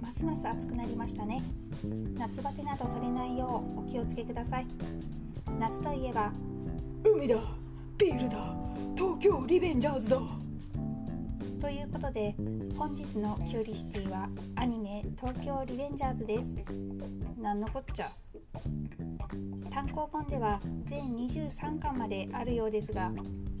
[0.00, 1.42] ますます暑くなりましたね。
[2.16, 4.66] 夏バテなどされないようお気をつけください。
[5.58, 6.32] 夏といえば
[7.04, 7.36] 海だ
[7.98, 8.38] ビールだ
[8.96, 10.20] 東京リベンジャーズだ。
[11.60, 12.34] ということで
[12.76, 16.56] 本日のキュウリシティはアニメ東京リベンジャーズです。
[17.40, 18.10] なんのこっちゃ。
[19.70, 23.10] 単行本では全23巻まであるようですが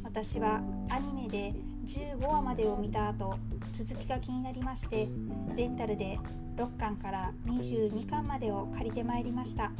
[0.04, 1.52] 私はアニメで
[1.84, 3.36] 15話までを見た後
[3.72, 5.08] 続きが気になりまして
[5.54, 6.18] レンタルで
[6.56, 9.70] 6巻から22巻までを借りてまいりました。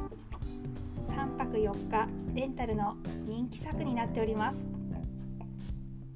[1.07, 2.97] 3泊4日レンタルの
[3.27, 4.69] 人気作になっております。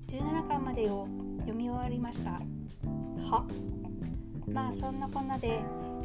[0.08, 1.06] 17巻までを
[1.40, 2.32] 読み終わりました。
[2.32, 3.46] は？
[4.50, 5.60] まあそんなこんなで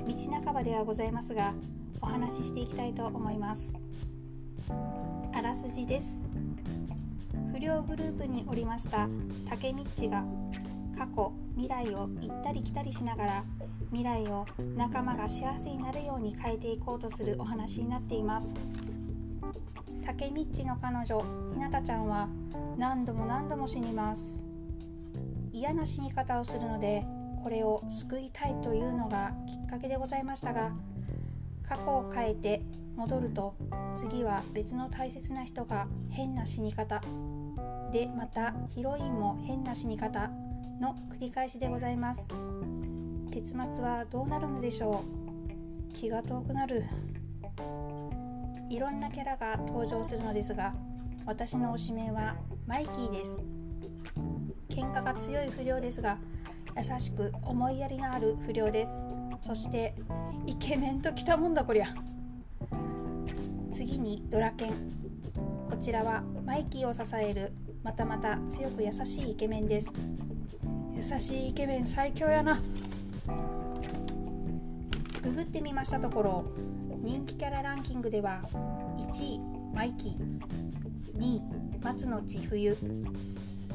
[0.08, 1.54] 道半ばではございますが
[2.02, 3.74] お話ししていきたいと思います。
[5.34, 6.08] あらすじです。
[7.52, 9.08] 不良グループにおりました。
[9.50, 10.24] 竹道が
[10.98, 13.44] 過去未来を行ったり来たりしながら
[13.88, 18.54] 未来を仲間が幸せになるように変えていこうとするお話になっています。
[20.06, 22.28] 竹道の彼女ひなたちゃんは
[22.78, 24.24] 何度も何度も死にます。
[25.52, 27.06] 嫌な死に方をするので
[27.44, 30.72] これを救いたいというのがきっかけでございましたが
[31.68, 32.62] 過去を変えて
[32.96, 33.56] 戻ると
[33.94, 37.02] 次は別の大切な人が変な死に方。
[37.92, 40.30] でまたヒロインも変な死に方
[40.80, 42.26] の繰り返しでございます。
[43.32, 45.04] 結末はどうなるのでしょ
[45.90, 45.94] う。
[45.94, 46.86] 気が遠くなる。
[48.70, 50.74] いろんなキャラが登場するのですが
[51.26, 53.44] 私の推しメンはマイキーです。
[54.70, 56.18] 喧嘩が強い不良ですが
[56.76, 58.92] 優しく思いやりのある不良です。
[59.42, 59.96] そして
[60.46, 61.88] イケメンときたもんだこりゃ。
[63.72, 64.70] 次にドラケン。
[65.70, 67.52] こちらはマイキーを支える
[67.84, 69.94] またまた強く優しいイケメンです。
[70.96, 72.62] 優しいイケメン最強やな。
[75.22, 76.46] ググってみましたところ
[77.02, 78.42] 人気キャラランキングでは
[78.98, 79.40] 1位
[79.74, 81.20] マイキー。
[81.20, 81.42] 2位
[81.84, 82.78] 松の千冬。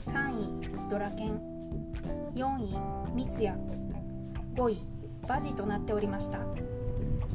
[0.07, 1.41] 3位ドラケン。
[2.35, 2.71] 4位
[3.15, 3.57] 三ツ矢
[4.55, 4.98] 5位
[5.29, 6.39] バジとなっておりました。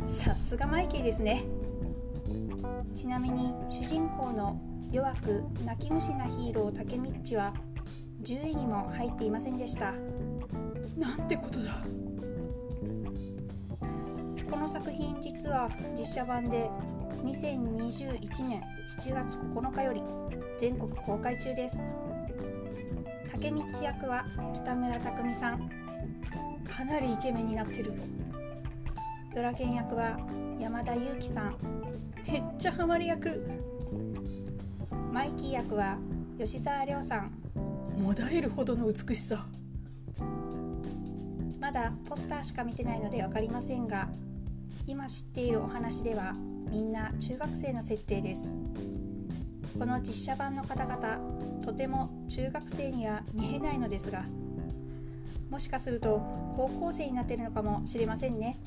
[0.07, 1.45] さすがマイキーですね。
[2.95, 4.59] ちなみに主人公の
[4.91, 7.53] 弱く泣き虫なヒーロータケミッチは
[8.23, 9.93] 10位にも入っていませんでした。
[10.97, 11.71] なんてことだ。
[14.49, 16.69] この作品実は実写版で
[17.23, 18.61] 2021年
[18.99, 20.01] 7月9日より
[20.57, 21.77] 全国公開中です。
[23.31, 25.82] 竹道役は北村匠海さん
[26.69, 27.93] かなりイケメンになってる
[29.33, 30.17] ドラケン役は
[30.59, 31.55] 山田裕貴さん。
[32.27, 33.43] めっちゃハマり役。
[35.11, 35.97] マイキー役は
[36.39, 37.31] 吉沢亮さん。
[37.99, 39.45] もだえるほどの美しさ。
[41.59, 44.09] まだポスターしか見てないので分かりませんが
[44.85, 46.33] 今知っているお話では
[46.69, 48.41] みんな中学生の設定です。
[49.79, 51.19] この実写版の方々
[51.63, 54.23] とても中学生には見えないのですが
[55.53, 56.19] もしかすると
[56.57, 58.57] 高校生になっているのかもしれませんね。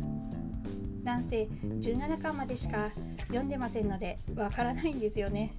[1.03, 2.93] なんせ17巻までしか
[3.27, 5.53] 読んでませんのでわからないんですよね。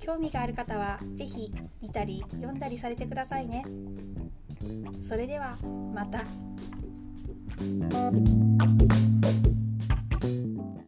[0.00, 3.64] 興味がある方は是非見たり読んだりされてくださいね。
[5.00, 5.56] それでは
[5.94, 6.24] また。